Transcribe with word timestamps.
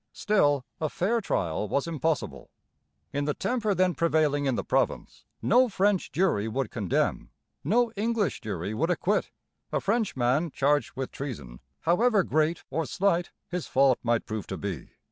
Still, 0.13 0.65
a 0.79 0.89
fair 0.89 1.21
trial 1.21 1.69
was 1.69 1.85
impossible. 1.85 2.49
In 3.13 3.25
the 3.25 3.35
temper 3.35 3.75
then 3.75 3.93
prevailing 3.93 4.45
in 4.47 4.55
the 4.55 4.63
province 4.63 5.25
no 5.43 5.69
French 5.69 6.11
jury 6.11 6.47
would 6.47 6.71
condemn, 6.71 7.29
no 7.63 7.91
English 7.91 8.41
jury 8.41 8.73
would 8.73 8.89
acquit, 8.89 9.29
a 9.71 9.79
Frenchman 9.79 10.49
charged 10.49 10.93
with 10.95 11.11
treason, 11.11 11.59
however 11.81 12.23
great 12.23 12.63
or 12.71 12.87
slight 12.87 13.29
his 13.47 13.67
fault 13.67 13.99
might 14.01 14.25
prove 14.25 14.47
to 14.47 14.57
be. 14.57 14.89